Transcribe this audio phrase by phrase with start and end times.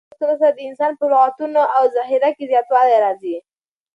[0.03, 3.35] د کتاب په لوستلو سره د انسان په لغتونو او ذخیره کې زیاتوالی راځي.